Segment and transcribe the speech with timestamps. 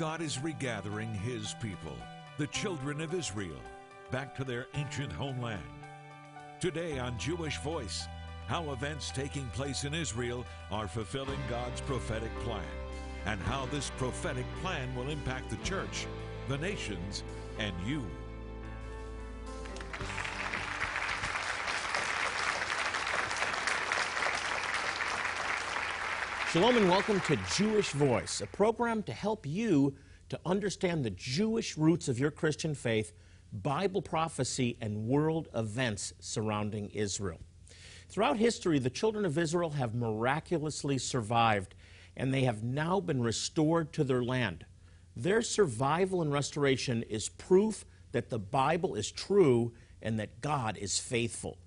[0.00, 1.94] God is regathering His people,
[2.38, 3.60] the children of Israel,
[4.10, 5.60] back to their ancient homeland.
[6.58, 8.08] Today on Jewish Voice,
[8.46, 12.64] how events taking place in Israel are fulfilling God's prophetic plan,
[13.26, 16.06] and how this prophetic plan will impact the church,
[16.48, 17.22] the nations,
[17.58, 18.02] and you.
[26.52, 29.94] Shalom and welcome to Jewish Voice, a program to help you
[30.30, 33.12] to understand the Jewish roots of your Christian faith,
[33.52, 37.38] Bible prophecy, and world events surrounding Israel.
[38.08, 41.76] Throughout history, the children of Israel have miraculously survived,
[42.16, 44.66] and they have now been restored to their land.
[45.14, 49.72] Their survival and restoration is proof that the Bible is true
[50.02, 51.58] and that God is faithful.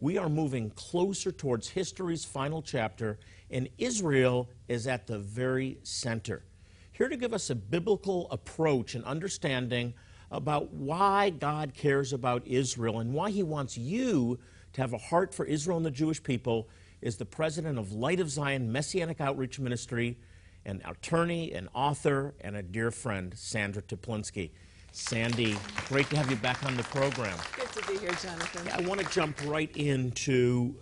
[0.00, 3.18] We are moving closer towards history's final chapter,
[3.50, 6.44] and Israel is at the very center.
[6.92, 9.94] Here to give us a biblical approach and understanding
[10.30, 14.38] about why God cares about Israel and why He wants you
[14.74, 16.68] to have a heart for Israel and the Jewish people
[17.00, 20.16] is the president of Light of Zion Messianic Outreach Ministry,
[20.64, 24.50] an attorney, an author, and a dear friend, Sandra Teplinsky.
[24.92, 25.56] Sandy,
[25.88, 27.38] great to have you back on the program.
[27.56, 28.66] Good to be here, Jonathan.
[28.66, 30.74] Yeah, I want to jump right into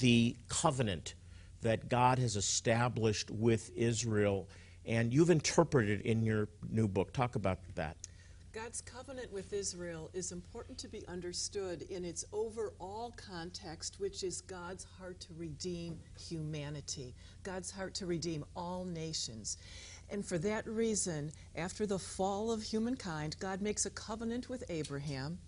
[0.00, 1.14] the covenant
[1.62, 4.48] that God has established with Israel,
[4.84, 7.12] and you've interpreted in your new book.
[7.12, 7.96] Talk about that.
[8.52, 14.40] God's covenant with Israel is important to be understood in its overall context, which is
[14.40, 19.58] God's heart to redeem humanity, God's heart to redeem all nations.
[20.10, 25.38] And for that reason, after the fall of humankind, God makes a covenant with Abraham.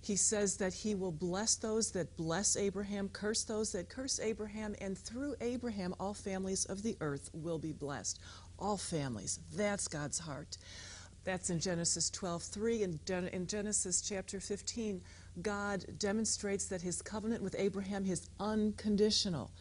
[0.00, 4.74] He says that he will bless those that bless Abraham, curse those that curse Abraham,
[4.80, 8.18] and through Abraham, all families of the earth will be blessed.
[8.58, 9.38] All families.
[9.54, 10.58] That's God's heart.
[11.24, 15.00] That's in Genesis 12:3 and in Genesis chapter 15,
[15.40, 19.52] God demonstrates that his covenant with Abraham is unconditional.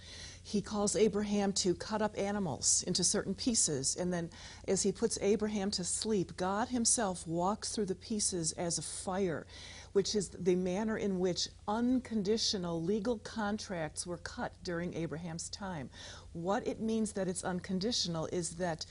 [0.43, 4.29] He calls Abraham to cut up animals into certain pieces, and then
[4.67, 9.45] as he puts Abraham to sleep, God himself walks through the pieces as a fire,
[9.93, 15.89] which is the manner in which unconditional legal contracts were cut during Abraham's time.
[16.33, 18.85] What it means that it's unconditional is that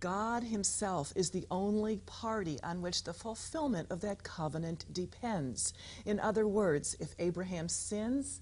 [0.00, 5.72] God Himself is the only party on which the fulfillment of that covenant depends.
[6.04, 8.40] In other words, if Abraham sins,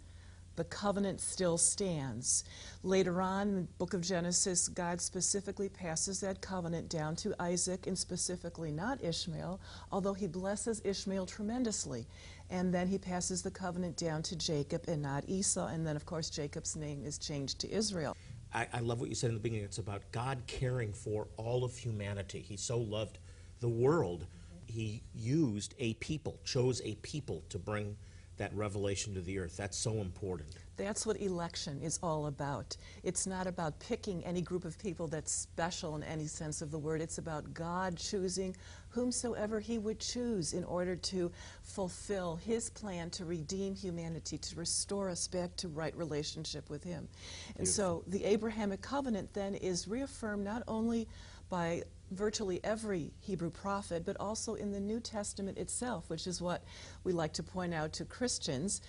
[0.56, 2.44] the covenant still stands.
[2.82, 7.86] Later on in the book of Genesis, God specifically passes that covenant down to Isaac
[7.86, 9.60] and specifically not Ishmael,
[9.92, 12.06] although he blesses Ishmael tremendously.
[12.50, 15.66] And then he passes the covenant down to Jacob and not Esau.
[15.66, 18.16] And then, of course, Jacob's name is changed to Israel.
[18.54, 19.64] I, I love what you said in the beginning.
[19.64, 22.40] It's about God caring for all of humanity.
[22.40, 23.18] He so loved
[23.60, 24.26] the world,
[24.66, 27.96] He used a people, chose a people to bring
[28.38, 29.56] that revelation to the earth.
[29.56, 30.48] That's so important.
[30.76, 32.76] That's what election is all about.
[33.02, 36.78] It's not about picking any group of people that's special in any sense of the
[36.78, 37.00] word.
[37.00, 38.54] It's about God choosing
[38.90, 41.30] whomsoever He would choose in order to
[41.62, 47.08] fulfill His plan to redeem humanity, to restore us back to right relationship with Him.
[47.56, 47.72] And Beautiful.
[47.72, 51.08] so the Abrahamic covenant then is reaffirmed not only
[51.48, 56.64] by virtually every Hebrew prophet, but also in the New Testament itself, which is what
[57.04, 58.80] we like to point out to Christians.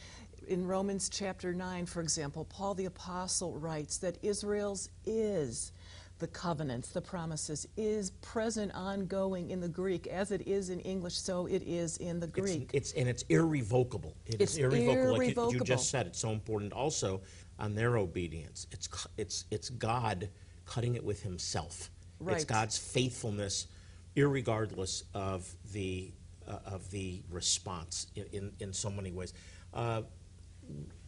[0.47, 5.71] In Romans chapter 9, for example, Paul the Apostle writes that Israel's is
[6.19, 11.15] the covenants, the promises, is present, ongoing in the Greek, as it is in English,
[11.15, 12.71] so it is in the Greek.
[12.73, 14.15] It's, it's and it's irrevocable.
[14.25, 16.07] It It's is irrevocable, like you- you just said.
[16.07, 16.73] It's so important.
[16.73, 17.21] Also,
[17.59, 20.29] on their obedience, it's it's it's God
[20.65, 21.91] cutting it with Himself.
[22.19, 22.47] It's Right.
[22.47, 23.67] God's faithfulness,
[24.15, 26.11] irregardless of the
[26.47, 29.33] uh, of the response in, in, in so many ways.
[29.73, 30.01] Uh,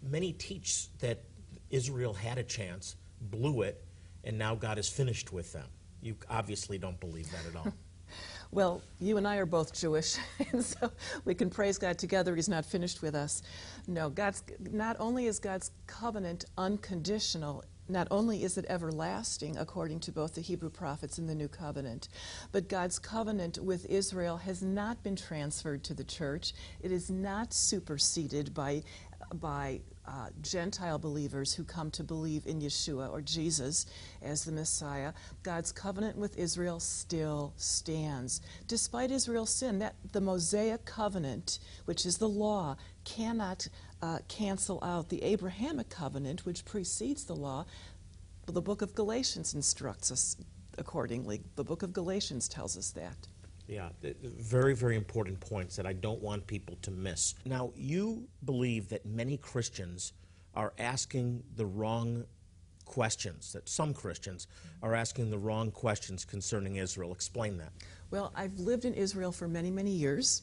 [0.03, 1.23] many teach that
[1.69, 3.83] Israel had a chance, blew it,
[4.23, 5.67] and now God is finished with them.
[6.01, 7.73] You obviously don't believe that at all.
[8.51, 10.17] Well, you and I are both Jewish,
[10.51, 10.91] and so
[11.23, 12.35] we can praise God together.
[12.35, 13.43] He's not finished with us.
[13.85, 14.41] No, God's
[14.71, 20.41] not only is God's covenant unconditional, not only is it everlasting, according to both the
[20.41, 22.09] Hebrew prophets and the New Covenant,
[22.51, 26.53] but God's covenant with Israel has not been transferred to the church.
[26.81, 28.83] It is not superseded by
[29.33, 33.85] by uh, Gentile believers who come to believe in Yeshua or Jesus
[34.21, 35.13] as the Messiah,
[35.43, 38.41] God's covenant with Israel still stands.
[38.67, 42.75] Despite Israel's sin, that the Mosaic covenant, which is the law,
[43.05, 43.67] cannot
[44.01, 47.65] uh, cancel out the Abrahamic covenant, which precedes the law.
[48.47, 50.35] The book of Galatians instructs us
[50.77, 51.41] accordingly.
[51.55, 53.27] The book of Galatians tells us that.
[53.69, 53.89] Yeah,
[54.23, 57.35] very, very important points that I don't want people to miss.
[57.45, 60.13] Now, you believe that many Christians
[60.55, 62.25] are asking the wrong
[62.85, 64.47] questions, that some Christians
[64.81, 67.11] are asking the wrong questions concerning Israel.
[67.11, 67.71] Explain that.
[68.09, 70.41] Well, I've lived in Israel for many, many years.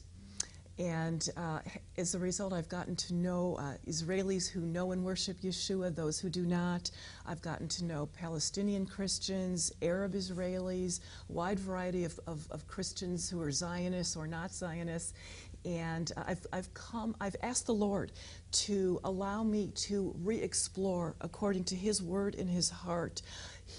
[0.79, 1.59] And uh,
[1.97, 6.19] as a result, I've gotten to know uh, Israelis who know and worship Yeshua, those
[6.19, 6.91] who do not.
[7.25, 13.41] I've gotten to know Palestinian Christians, Arab Israelis, wide variety of, of, of Christians who
[13.41, 15.13] are Zionists or not Zionists.
[15.65, 18.11] And I've, I've come, I've asked the Lord
[18.51, 23.23] to allow me to re explore, according to His word and His heart,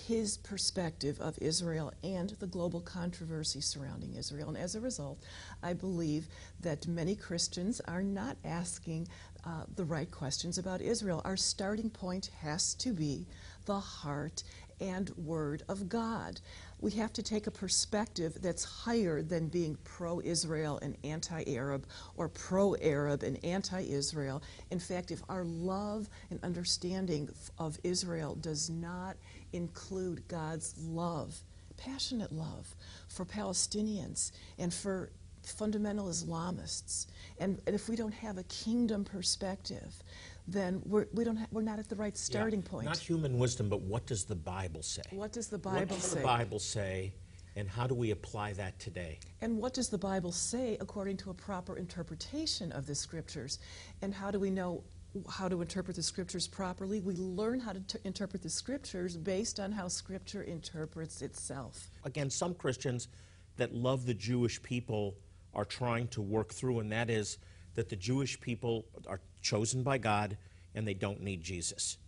[0.06, 4.48] his perspective of Israel and the global controversy surrounding Israel.
[4.48, 5.18] And as a result,
[5.62, 6.28] I believe
[6.60, 9.08] that many Christians are not asking
[9.44, 11.22] uh, the right questions about Israel.
[11.24, 13.26] Our starting point has to be
[13.66, 14.42] the heart
[14.80, 16.40] and word of God.
[16.80, 21.86] We have to take a perspective that's higher than being pro Israel and anti Arab
[22.16, 24.42] or pro Arab and anti Israel.
[24.70, 29.16] In fact, if our love and understanding of Israel does not
[29.52, 31.40] include God's love,
[31.76, 32.74] passionate love
[33.08, 35.10] for Palestinians and for
[35.42, 37.06] fundamental Islamists.
[37.38, 40.02] And, and if we don't have a kingdom perspective,
[40.46, 42.86] then we're, we don't we're not at the right starting yeah, point.
[42.86, 45.02] Not human wisdom, but what does the Bible say?
[45.10, 46.18] What does the Bible what does say?
[46.18, 47.12] the Bible say,
[47.56, 49.18] and how do we apply that today?
[49.40, 53.58] And what does the Bible say according to a proper interpretation of the Scriptures?
[54.00, 54.84] And how do we know
[55.30, 57.00] how to interpret the scriptures properly.
[57.00, 61.90] We learn how to t- interpret the scriptures based on how scripture interprets itself.
[62.04, 63.08] Again, some Christians
[63.56, 65.16] that love the Jewish people
[65.54, 67.38] are trying to work through, and that is
[67.74, 70.36] that the Jewish people are chosen by God
[70.74, 71.98] and they don't need Jesus.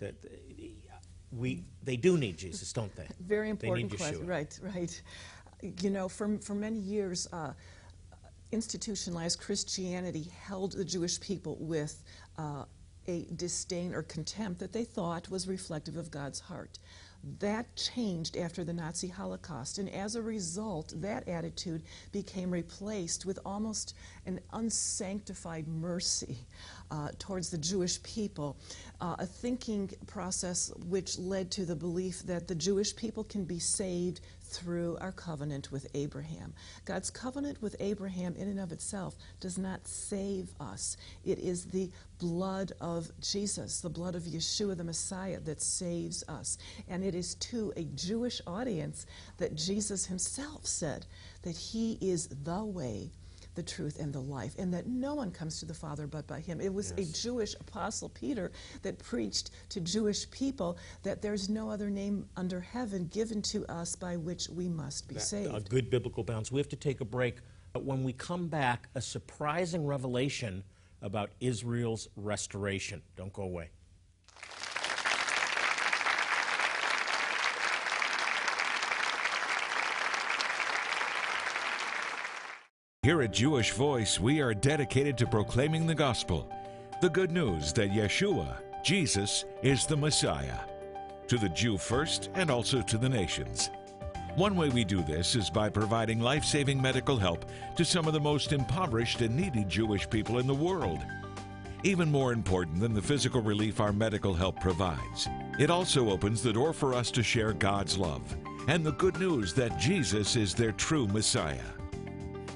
[0.00, 0.14] That
[1.30, 3.06] we, they do need Jesus, don't they?
[3.20, 4.26] Very important question.
[4.26, 5.02] Right, right.
[5.82, 7.52] You know, for, for many years, uh,
[8.52, 12.02] institutionalized Christianity held the Jewish people with
[12.36, 12.64] uh,
[13.06, 16.78] a disdain or contempt that they thought was reflective of God's heart.
[17.40, 23.40] That changed after the Nazi Holocaust, and as a result, that attitude became replaced with
[23.44, 26.46] almost an unsanctified mercy
[26.92, 28.56] uh, towards the Jewish people,
[29.00, 33.58] uh, a thinking process which led to the belief that the Jewish people can be
[33.58, 36.54] saved through our covenant with Abraham.
[36.84, 40.96] God's covenant with Abraham, in and of itself, does not save us.
[41.24, 46.58] It is the blood of Jesus, the blood of Yeshua, the Messiah, that saves us.
[46.88, 49.06] And it is to a Jewish audience
[49.36, 51.06] that Jesus himself said
[51.42, 53.10] that he is the way,
[53.58, 56.38] the truth and the life, and that no one comes to the Father but by
[56.38, 56.60] him.
[56.60, 57.08] It was yes.
[57.08, 58.52] a Jewish apostle, Peter,
[58.82, 63.96] that preached to Jewish people that there's no other name under heaven given to us
[63.96, 65.52] by which we must be that, saved.
[65.52, 66.52] A good biblical balance.
[66.52, 67.38] We have to take a break.
[67.72, 70.62] But when we come back, a surprising revelation
[71.02, 73.02] about Israel's restoration.
[73.16, 73.70] Don't go away.
[83.08, 86.46] Here at Jewish Voice, we are dedicated to proclaiming the gospel,
[87.00, 90.58] the good news that Yeshua, Jesus, is the Messiah,
[91.26, 93.70] to the Jew first and also to the nations.
[94.34, 97.46] One way we do this is by providing life saving medical help
[97.76, 101.00] to some of the most impoverished and needy Jewish people in the world.
[101.84, 105.26] Even more important than the physical relief our medical help provides,
[105.58, 108.36] it also opens the door for us to share God's love
[108.66, 111.77] and the good news that Jesus is their true Messiah.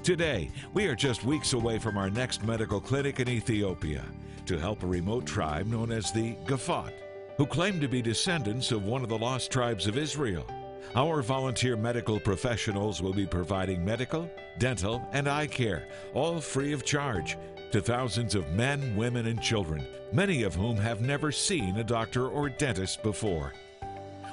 [0.03, 4.03] Today, we are just weeks away from our next medical clinic in Ethiopia
[4.45, 6.91] to help a remote tribe known as the Gafat,
[7.37, 10.45] who claim to be descendants of one of the lost tribes of Israel.
[10.93, 14.29] Our volunteer medical professionals will be providing medical,
[14.59, 17.37] dental, and eye care, all free of charge,
[17.71, 22.27] to thousands of men, women, and children, many of whom have never seen a doctor
[22.27, 23.53] or dentist before.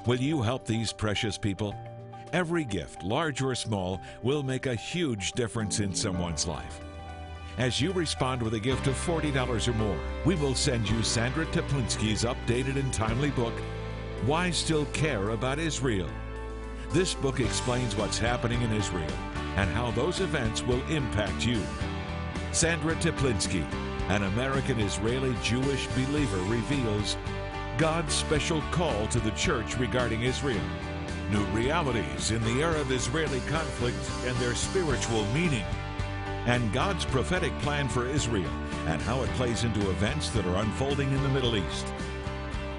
[0.04, 1.76] Will you help these precious people?
[2.32, 6.80] Every gift, large or small, will make a huge difference in someone's life.
[7.58, 11.44] As you respond with a gift of $40 or more, we will send you Sandra
[11.46, 13.52] Teplinsky's updated and timely book,
[14.26, 16.08] Why Still Care About Israel.
[16.90, 19.12] This book explains what's happening in Israel
[19.56, 21.60] and how those events will impact you.
[22.52, 23.64] Sandra Teplinsky,
[24.08, 27.16] an American Israeli Jewish believer, reveals
[27.76, 30.60] God's special call to the church regarding Israel
[31.30, 35.64] new realities in the Arab Israeli conflict and their spiritual meaning,
[36.46, 38.50] and God's prophetic plan for Israel
[38.86, 41.86] and how it plays into events that are unfolding in the Middle East.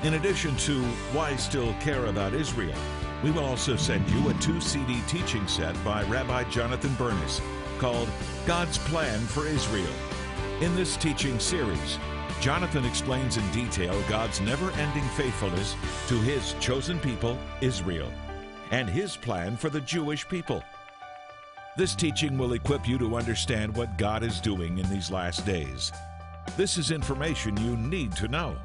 [0.03, 2.77] In addition to Why Still Care About Israel,
[3.23, 7.39] We will also send you a two CD teaching set by Rabbi Jonathan Bernis
[7.77, 8.09] called
[8.47, 9.93] God's Plan for Israel.
[10.59, 11.99] In this teaching series,
[12.39, 15.75] Jonathan explains in detail God's never ending faithfulness
[16.07, 18.11] to his chosen people, Israel,
[18.71, 20.63] and his plan for the Jewish people.
[21.77, 25.91] This teaching will equip you to understand what God is doing in these last days.
[26.57, 28.57] This is information you need to know.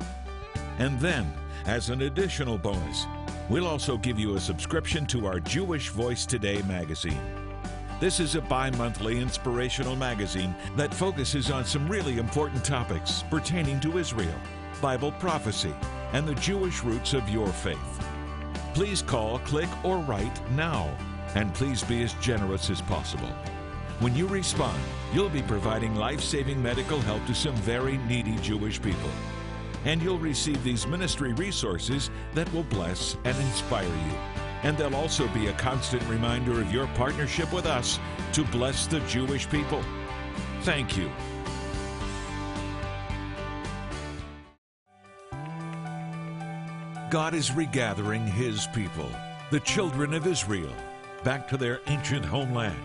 [0.78, 1.32] And then,
[1.66, 3.06] as an additional bonus,
[3.48, 7.20] we'll also give you a subscription to our Jewish Voice Today magazine.
[8.00, 13.80] This is a bi monthly inspirational magazine that focuses on some really important topics pertaining
[13.80, 14.38] to Israel,
[14.82, 15.74] Bible prophecy,
[16.12, 18.15] and the Jewish roots of your faith.
[18.76, 20.94] Please call, click, or write now
[21.34, 23.30] and please be as generous as possible.
[24.00, 24.78] When you respond,
[25.14, 29.08] you'll be providing life saving medical help to some very needy Jewish people.
[29.86, 34.14] And you'll receive these ministry resources that will bless and inspire you.
[34.62, 37.98] And they'll also be a constant reminder of your partnership with us
[38.34, 39.82] to bless the Jewish people.
[40.64, 41.10] Thank you.
[47.08, 49.08] God is regathering His people,
[49.52, 50.72] the children of Israel
[51.22, 52.76] back to their ancient homeland.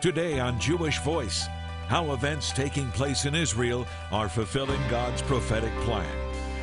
[0.00, 1.48] Today on Jewish Voice,
[1.88, 6.06] how events taking place in Israel are fulfilling God's prophetic plan,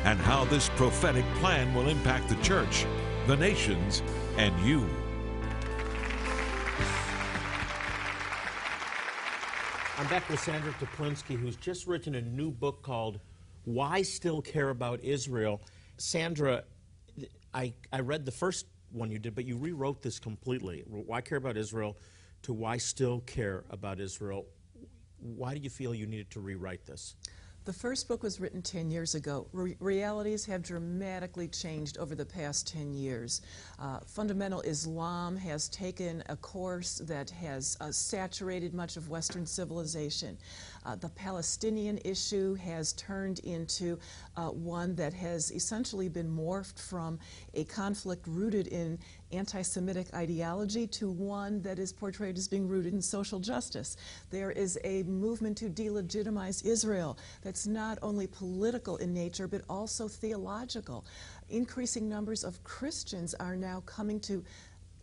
[0.04, 2.86] and how this prophetic plan will impact the church,
[3.26, 4.02] the nations,
[4.38, 4.88] and you.
[9.98, 13.20] I'm back with Sandra Teplinsky, who's just written a new book called
[13.66, 15.60] Why Still Care About Israel.
[16.02, 16.64] Sandra,
[17.54, 20.82] I, I read the first one you did, but you rewrote this completely.
[20.88, 21.96] Why care about Israel
[22.42, 24.46] to why still care about Israel.
[25.20, 27.14] Why do you feel you needed to rewrite this?
[27.64, 29.46] The first book was written 10 years ago.
[29.52, 33.40] Re- realities have dramatically changed over the past 10 years.
[33.78, 40.36] Uh, fundamental Islam has taken a course that has uh, saturated much of Western civilization.
[40.84, 43.98] Uh, the Palestinian issue has turned into
[44.36, 47.18] uh, one that has essentially been morphed from
[47.54, 48.98] a conflict rooted in
[49.32, 53.96] anti Semitic ideology to one that is portrayed as being rooted in social justice.
[54.30, 60.08] There is a movement to delegitimize Israel that's not only political in nature but also
[60.08, 61.04] theological.
[61.48, 64.44] Increasing numbers of Christians are now coming to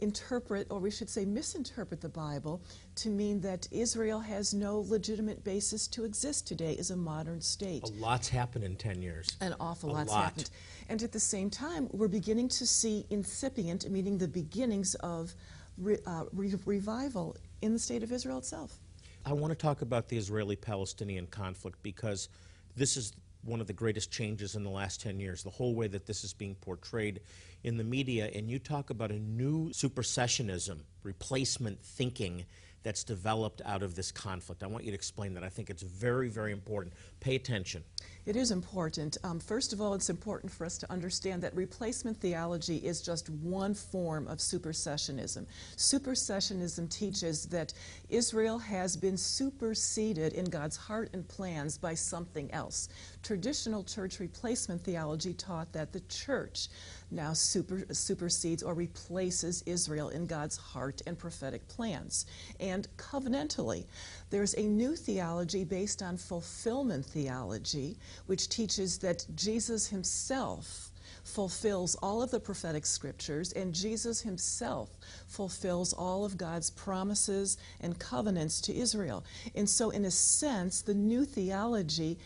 [0.01, 2.61] interpret, or we should say misinterpret the Bible
[2.95, 7.83] to mean that Israel has no legitimate basis to exist today as a modern state.
[7.83, 9.35] A lot's happened in 10 years.
[9.41, 10.23] An awful a lot's lot.
[10.23, 10.49] happened.
[10.89, 15.33] And at the same time, we're beginning to see incipient, meaning the beginnings of
[15.77, 18.79] re, uh, re- revival in the state of Israel itself.
[19.25, 22.29] I want to talk about the Israeli Palestinian conflict because
[22.75, 25.87] this is one of the greatest changes in the last 10 years, the whole way
[25.87, 27.21] that this is being portrayed
[27.63, 28.29] in the media.
[28.33, 32.45] And you talk about a new supersessionism, replacement thinking
[32.83, 34.63] that's developed out of this conflict.
[34.63, 35.43] I want you to explain that.
[35.43, 36.93] I think it's very, very important.
[37.19, 37.83] Pay attention.
[38.29, 39.17] It is important.
[39.23, 43.27] Um, first of all, it's important for us to understand that replacement theology is just
[43.27, 45.47] one form of supersessionism.
[45.77, 47.73] Supersessionism teaches that
[48.07, 52.89] Israel has been superseded in God's heart and plans by something else.
[53.23, 56.67] Traditional church replacement theology taught that the church
[57.09, 62.27] now super, supersedes or replaces Israel in God's heart and prophetic plans.
[62.59, 63.85] And covenantally,
[64.29, 70.91] there's a new theology based on fulfillment theology, which teaches that Jesus himself
[71.23, 74.89] fulfills all of the prophetic scriptures, and Jesus himself
[75.27, 79.23] fulfills all of God's promises and covenants to Israel.
[79.55, 82.17] And so, in a sense, the new theology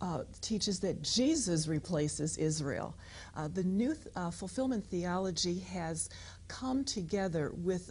[0.00, 2.94] uh, teaches that Jesus replaces Israel.
[3.36, 6.08] Uh, the new th- uh, fulfillment theology has
[6.48, 7.90] come together with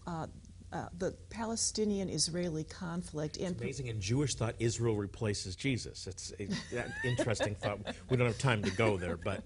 [0.71, 3.37] uh, the Palestinian Israeli conflict.
[3.37, 3.87] And it's amazing.
[3.87, 6.07] In Jewish thought, Israel replaces Jesus.
[6.07, 7.79] It's an interesting thought.
[8.09, 9.43] We don't have time to go there, but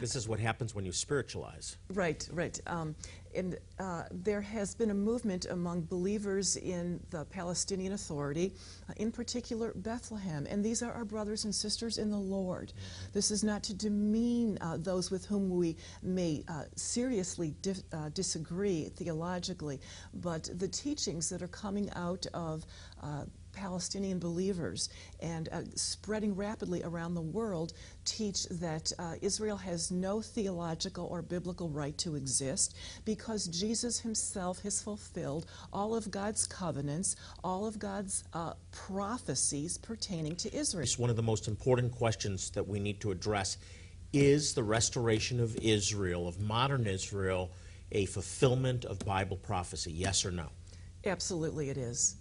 [0.00, 1.76] this is what happens when you spiritualize.
[1.92, 2.58] Right, right.
[2.66, 2.94] Um,
[3.36, 8.54] and uh, there has been a movement among believers in the Palestinian Authority,
[8.88, 10.46] uh, in particular Bethlehem.
[10.48, 12.72] And these are our brothers and sisters in the Lord.
[13.12, 17.54] This is not to demean uh, those with whom we may uh, seriously
[17.92, 19.80] uh, disagree theologically,
[20.14, 22.64] but the teachings that are coming out of
[23.02, 23.24] uh,
[23.56, 27.72] Palestinian believers and uh, spreading rapidly around the world
[28.04, 34.60] teach that uh, Israel has no theological or biblical right to exist because Jesus himself
[34.60, 40.82] has fulfilled all of God's covenants, all of God's uh, prophecies pertaining to Israel.
[40.82, 43.56] It's one of the most important questions that we need to address.
[44.12, 47.50] Is the restoration of Israel, of modern Israel,
[47.92, 49.92] a fulfillment of Bible prophecy?
[49.92, 50.48] Yes or no?
[51.04, 52.15] Absolutely, it is.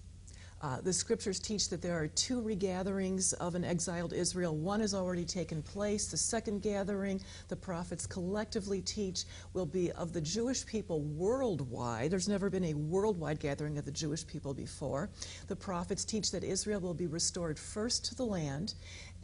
[0.65, 4.55] Uh, the scriptures teach that there are two regatherings of an exiled Israel.
[4.55, 6.07] One has already taken place.
[6.07, 12.09] The second gathering, the prophets collectively teach, will be of the Jewish people worldwide.
[12.09, 15.11] There's never been a worldwide gathering of the Jewish people before.
[15.49, 18.73] The prophets teach that Israel will be restored first to the land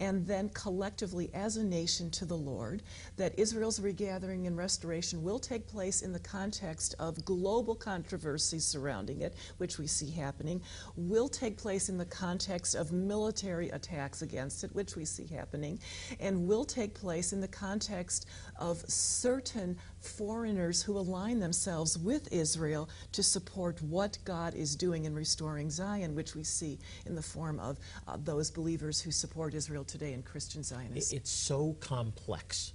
[0.02, 2.82] and then collectively as a nation to the Lord,
[3.18, 9.22] that Israel's regathering and restoration will take place in the context of global controversies surrounding
[9.22, 10.60] it, which we see happening,
[10.96, 15.80] will take place in the context of military attacks against it, which we see happening,
[16.20, 18.26] and will take place in the context
[18.60, 25.16] of certain foreigners who align themselves with Israel to support what God is doing in
[25.16, 27.78] restoring Zion, which we see in the form of
[28.08, 31.18] uh, those believers who support Israel today in Christian Zionism.
[31.18, 32.74] It's so complex.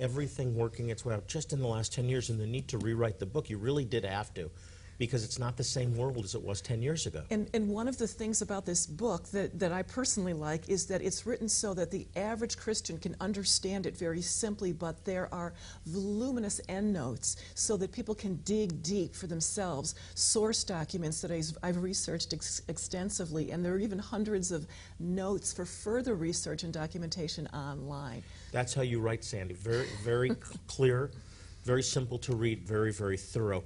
[0.00, 2.78] Everything working its way out just in the last 10 years, and the need to
[2.78, 4.50] rewrite the book, you really did have to
[5.02, 7.24] because it's not the same world as it was 10 years ago.
[7.28, 10.86] And, and one of the things about this book that, that I personally like is
[10.86, 15.28] that it's written so that the average Christian can understand it very simply, but there
[15.34, 15.54] are
[15.86, 19.96] voluminous endnotes so that people can dig deep for themselves.
[20.14, 24.68] Source documents that I've, I've researched ex extensively, and there are even hundreds of
[25.00, 28.22] notes for further research and documentation online.
[28.52, 29.54] That's how you write, Sandy.
[29.54, 30.30] Very, very
[30.68, 31.10] clear,
[31.64, 33.64] very simple to read, very, very thorough.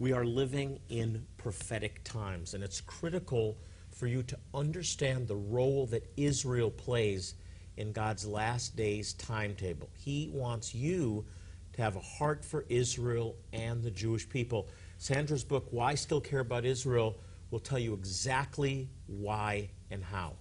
[0.00, 3.58] We are living in prophetic times, and it's critical
[3.90, 7.34] for you to understand the role that Israel plays
[7.76, 9.90] in God's last days timetable.
[9.98, 11.26] He wants you
[11.74, 14.68] to have a heart for Israel and the Jewish people.
[14.96, 20.32] Sandra's book, Why Still Care About Israel, will tell you exactly why and how.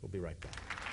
[0.00, 0.87] We'll be right back.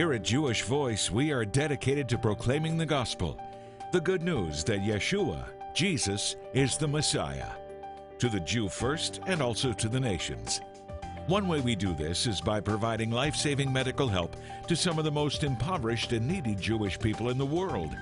[0.00, 3.38] Here at Jewish Voice, we are dedicated to proclaiming the gospel,
[3.92, 7.50] the good news that Yeshua, Jesus, is the Messiah,
[8.18, 10.62] to the Jew first and also to the nations.
[11.26, 14.36] One way we do this is by providing life saving medical help
[14.68, 17.94] to some of the most impoverished and needy Jewish people in the world.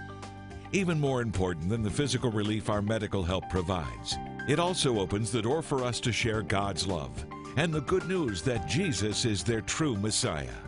[0.71, 5.43] Even more important than the physical relief our medical help provides, it also opens the
[5.43, 9.63] door for us to share God's love and the good news that Jesus is their
[9.63, 10.68] true Messiah.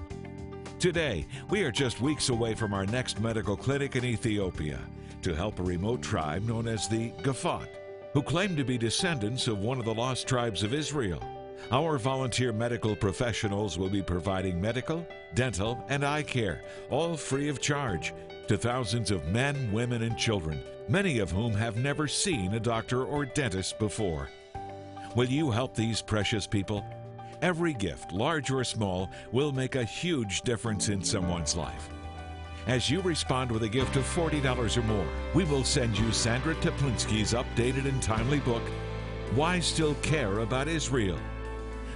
[0.81, 4.79] Today, we are just weeks away from our next medical clinic in Ethiopia
[5.21, 7.69] to help a remote tribe known as the Gafat,
[8.14, 11.23] who claim to be descendants of one of the lost tribes of Israel.
[11.71, 17.61] Our volunteer medical professionals will be providing medical, dental, and eye care, all free of
[17.61, 18.14] charge,
[18.49, 23.05] to thousands of men, women, and children, many of whom have never seen a doctor
[23.05, 24.31] or dentist before.
[25.14, 26.83] Will you help these precious people?
[27.42, 31.88] Every gift, large or small, will make a huge difference in someone's life.
[32.66, 36.55] As you respond with a gift of $40 or more, we will send you Sandra
[36.57, 38.62] Teplinsky's updated and timely book,
[39.35, 41.18] Why Still Care About Israel.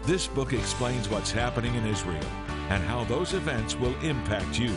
[0.05, 2.25] This book explains what's happening in Israel
[2.71, 4.75] and how those events will impact you.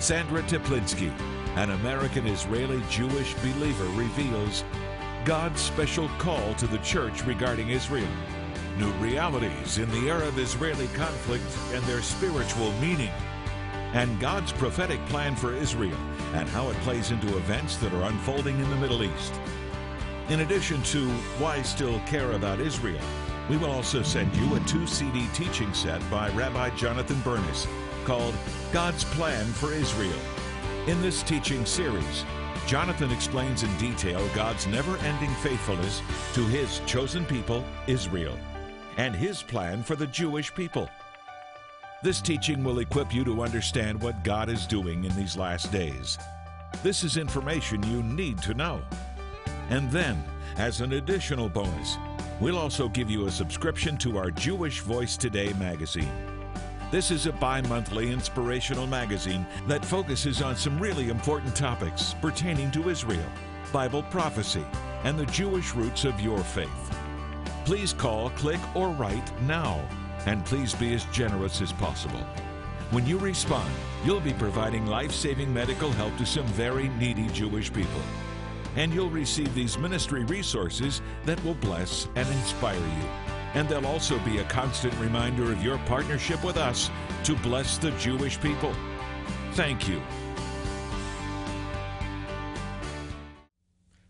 [0.00, 1.12] Sandra Teplinsky,
[1.56, 4.64] an American Israeli Jewish believer, reveals
[5.24, 8.08] God's special call to the church regarding Israel
[8.78, 13.10] new realities in the Arab Israeli conflict and their spiritual meaning,
[13.92, 15.96] and God's prophetic plan for Israel
[16.34, 19.34] and how it plays into events that are unfolding in the Middle East.
[20.28, 21.08] In addition to
[21.40, 23.00] Why Still Care About Israel,
[23.50, 27.66] we will also send you a two CD teaching set by Rabbi Jonathan Bernis
[28.04, 28.34] called
[28.72, 30.18] God's Plan for Israel.
[30.86, 32.24] In this teaching series,
[32.66, 36.02] Jonathan explains in detail God's never ending faithfulness
[36.34, 38.38] to his chosen people, Israel
[38.98, 40.90] and his plan for the Jewish people.
[42.02, 46.18] This teaching will equip you to understand what God is doing in these last days.
[46.82, 48.82] This is information you need to know.
[49.70, 50.22] And then,
[50.56, 51.96] as an additional bonus,
[52.40, 56.12] we'll also give you a subscription to our Jewish Voice Today magazine.
[56.90, 62.70] This is a bi monthly inspirational magazine that focuses on some really important topics pertaining
[62.72, 63.30] to Israel,
[63.72, 64.64] Bible prophecy,
[65.04, 66.97] and the Jewish roots of your faith.
[67.68, 69.86] Please call, click, or write now.
[70.24, 72.20] And please be as generous as possible.
[72.92, 73.70] When you respond,
[74.06, 78.00] you'll be providing life saving medical help to some very needy Jewish people.
[78.76, 83.08] And you'll receive these ministry resources that will bless and inspire you.
[83.52, 86.90] And they'll also be a constant reminder of your partnership with us
[87.24, 88.74] to bless the Jewish people.
[89.52, 90.00] Thank you.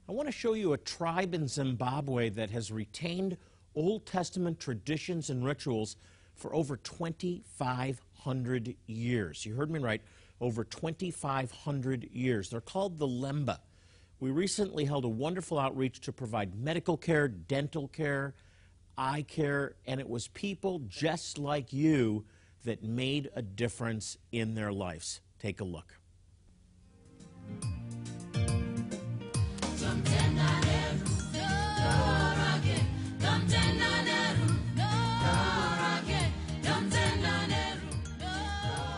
[0.09, 3.37] I want to show you a tribe in Zimbabwe that has retained
[3.79, 5.97] Old Testament traditions and rituals
[6.35, 9.47] for over 2,500 years.
[9.47, 10.03] You heard me right,
[10.41, 12.51] over 2,500 years.
[12.51, 13.61] They're called the Lemba.
[14.19, 18.35] We recently held a wonderful outreach to provide medical care, dental care,
[18.97, 22.25] eye care, and it was people just like you
[22.65, 25.21] that made a difference in their lives.
[25.39, 25.95] Take a look.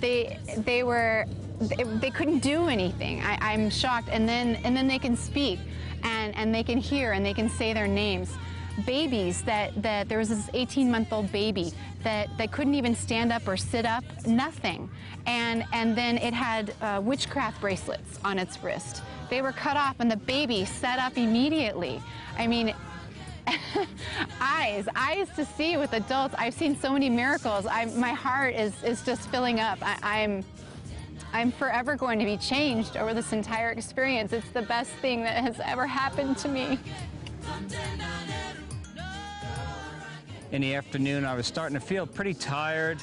[0.00, 1.26] they they were
[1.60, 3.22] they, they couldn't do anything.
[3.22, 4.08] I, am shocked.
[4.10, 5.58] And then and then they can speak,
[6.02, 8.32] and and they can hear and they can say their names.
[8.86, 13.32] Babies that that there was this 18 month old baby that that couldn't even stand
[13.32, 14.88] up or sit up, nothing,
[15.26, 19.02] and and then it had uh, witchcraft bracelets on its wrist.
[19.28, 22.00] They were cut off, and the baby sat up immediately.
[22.38, 22.74] I mean,
[24.60, 26.34] eyes, eyes to see with adults.
[26.36, 27.66] I've seen so many miracles.
[27.66, 29.78] I, my heart is, is just filling up.
[29.80, 30.44] I, I'm,
[31.32, 34.32] I'm forever going to be changed over this entire experience.
[34.32, 36.78] It's the best thing that has ever happened to me.
[40.52, 42.98] In the afternoon, I was starting to feel pretty tired.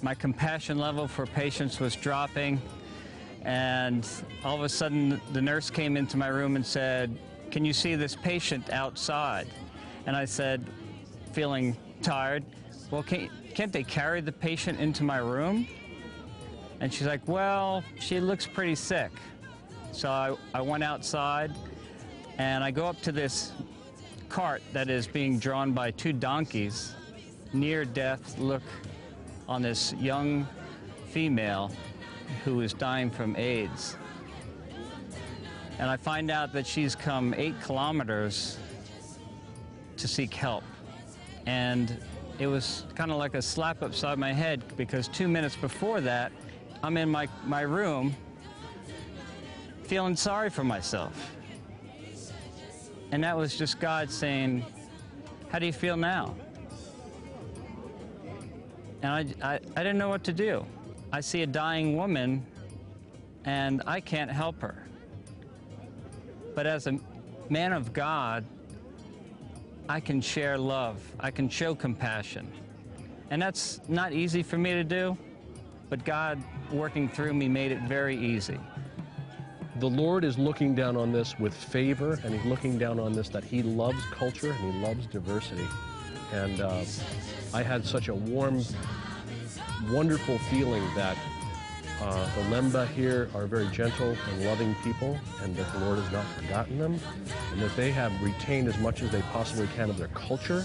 [0.00, 2.62] My compassion level for patients was dropping.
[3.42, 4.08] And
[4.44, 7.18] all of a sudden, the nurse came into my room and said,
[7.50, 9.48] can you see this patient outside?
[10.06, 10.64] And I said,
[11.38, 12.44] feeling tired,
[12.90, 15.68] well, can't, can't they carry the patient into my room?
[16.80, 19.12] And she's like, well, she looks pretty sick.
[19.92, 21.52] So I, I went outside
[22.38, 23.52] and I go up to this
[24.28, 26.96] cart that is being drawn by two donkeys,
[27.52, 28.64] near death look
[29.48, 30.44] on this young
[31.12, 31.70] female
[32.44, 33.96] who is dying from AIDS
[35.78, 38.58] and I find out that she's come eight kilometers
[39.98, 40.64] to seek help.
[41.48, 41.96] And
[42.38, 46.30] it was kind of like a slap upside my head because two minutes before that,
[46.82, 48.14] I'm in my, my room
[49.84, 51.34] feeling sorry for myself.
[53.12, 54.62] And that was just God saying,
[55.48, 56.36] How do you feel now?
[59.00, 60.66] And I, I, I didn't know what to do.
[61.10, 62.44] I see a dying woman
[63.46, 64.86] and I can't help her.
[66.54, 66.98] But as a
[67.48, 68.44] man of God,
[69.88, 71.00] I can share love.
[71.18, 72.50] I can show compassion.
[73.30, 75.16] And that's not easy for me to do,
[75.88, 78.58] but God working through me made it very easy.
[79.76, 83.28] The Lord is looking down on this with favor, and He's looking down on this
[83.30, 85.66] that He loves culture and He loves diversity.
[86.32, 86.82] And uh,
[87.54, 88.62] I had such a warm,
[89.90, 91.16] wonderful feeling that
[92.00, 96.10] uh, the Lemba here are very gentle and loving people, and that the Lord has
[96.12, 96.98] not forgotten them,
[97.52, 100.64] and that they have retained as much as they possibly can of their culture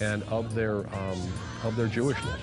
[0.00, 1.20] and of their um,
[1.64, 2.38] of their Jewishness.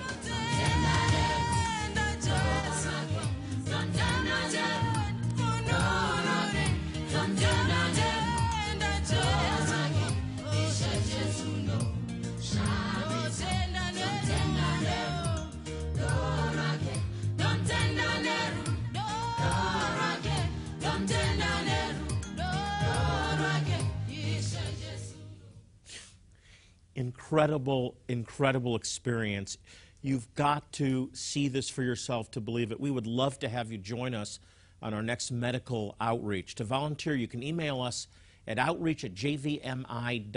[27.38, 29.58] Incredible, incredible experience.
[30.02, 32.80] You've got to see this for yourself to believe it.
[32.80, 34.40] We would love to have you join us
[34.82, 36.56] on our next medical outreach.
[36.56, 38.08] To volunteer, you can email us
[38.48, 40.34] at outreach at jvmi.org.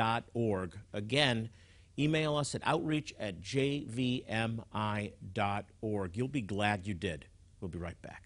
[0.93, 1.49] Again,
[1.97, 4.27] email us at outreach at jvmi.org.
[6.17, 7.25] You'll be glad you did.
[7.59, 8.25] We'll be right back.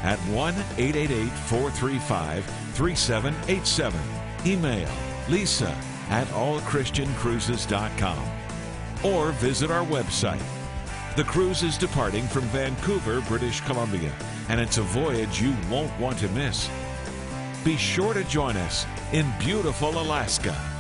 [0.04, 4.00] at 1 888 435 3787.
[4.46, 4.90] Email
[5.30, 5.76] lisa
[6.10, 8.24] at allchristiancruises.com
[9.04, 10.44] or visit our website.
[11.16, 14.12] The cruise is departing from Vancouver, British Columbia,
[14.50, 16.70] and it's a voyage you won't want to miss.
[17.64, 20.73] Be sure to join us in beautiful Alaska.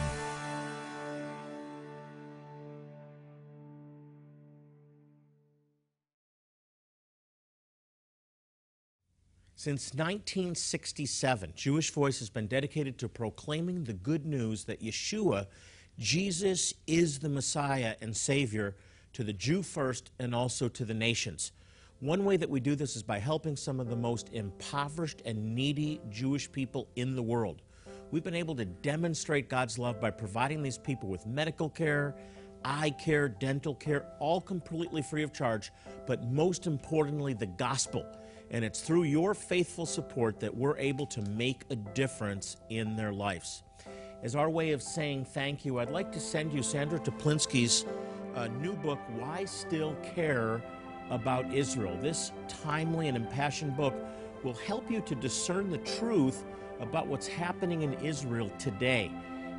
[9.63, 15.45] Since 1967, Jewish Voice has been dedicated to proclaiming the good news that Yeshua,
[15.97, 18.75] Jesus, is the Messiah and Savior
[19.13, 21.53] to the Jew first and also to the nations.
[22.01, 25.55] One way that we do this is by helping some of the most impoverished and
[25.55, 27.61] needy Jewish people in the world.
[28.11, 32.15] We've been able to demonstrate God's love by providing these people with medical care,
[32.65, 35.71] eye care, dental care, all completely free of charge,
[36.05, 38.05] but most importantly, the gospel.
[38.51, 43.11] And it's through your faithful support that we're able to make a difference in their
[43.11, 43.63] lives.
[44.21, 47.85] As our way of saying thank you, I'd like to send you Sandra Teplinsky's
[48.35, 50.61] uh, new book, Why Still Care
[51.09, 51.97] About Israel.
[52.01, 53.93] This timely and impassioned book
[54.43, 56.45] will help you to discern the truth
[56.79, 59.11] about what's happening in Israel today.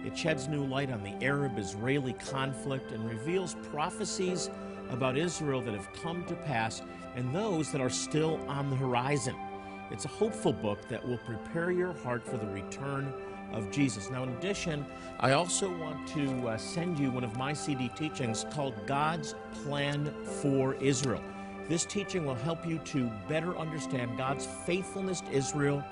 [0.05, 4.51] It sheds new light on the Arab Israeli conflict and reveals prophecies
[4.91, 6.83] about Israel that have come to pass
[7.17, 9.35] and those that are still on the horizon.
[9.91, 13.13] It's a hopeful book that will prepare your heart for the return
[13.53, 14.11] of Jesus.
[14.11, 14.85] Now, in addition,
[15.21, 20.13] I also want to uh, send you one of my CD teachings called God's Plan
[20.43, 21.23] for Israel.
[21.69, 25.83] This teaching will help you to better understand God's faithfulness to Israel,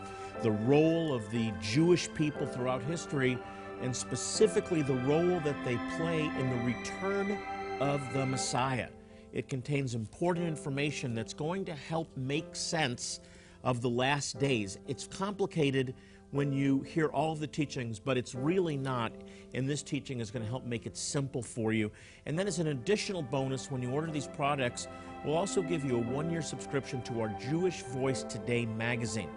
[0.43, 3.39] the role of the Jewish people throughout history,
[3.83, 7.37] and specifically the role that they play in the return
[7.81, 8.89] of the Messiah.
[9.33, 13.21] It contains important information that's going to help make sense
[13.65, 14.79] of the last days.
[14.87, 15.95] It's complicated
[16.31, 19.13] when you hear all of the teachings, but it's really not.
[19.55, 21.91] And this teaching is going to help make it simple for you.
[22.27, 24.89] And then, as an additional bonus, when you order these products,
[25.25, 29.29] we'll also give you a one year subscription to our Jewish Voice Today magazine.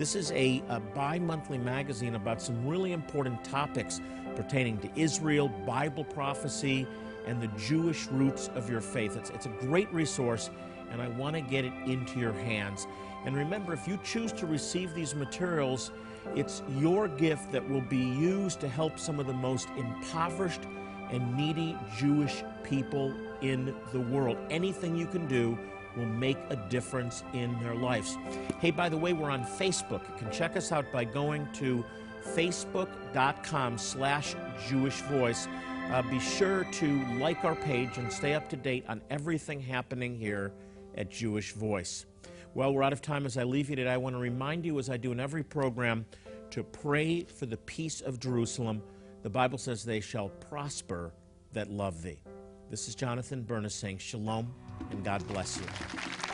[0.00, 4.00] This is a, a bi monthly magazine about some really important topics
[4.34, 6.86] pertaining to Israel, Bible prophecy,
[7.26, 9.14] and the Jewish roots of your faith.
[9.18, 10.48] It's, it's a great resource,
[10.90, 12.86] and I want to get it into your hands.
[13.26, 15.90] And remember, if you choose to receive these materials,
[16.34, 20.62] it's your gift that will be used to help some of the most impoverished
[21.10, 24.38] and needy Jewish people in the world.
[24.48, 25.58] Anything you can do
[25.96, 28.16] will make a difference in their lives.
[28.60, 30.08] Hey, by the way, we're on Facebook.
[30.08, 31.84] You can check us out by going to
[32.34, 34.34] facebook.com slash
[34.68, 35.48] Jewish Voice.
[35.90, 40.16] Uh, be sure to like our page and stay up to date on everything happening
[40.16, 40.52] here
[40.96, 42.06] at Jewish Voice.
[42.54, 43.90] Well, we're out of time as I leave you today.
[43.90, 46.04] I want to remind you, as I do in every program,
[46.50, 48.82] to pray for the peace of Jerusalem.
[49.22, 51.12] The Bible says they shall prosper
[51.52, 52.20] that love thee.
[52.70, 54.54] This is Jonathan Bernis saying shalom
[54.90, 56.29] and God bless you.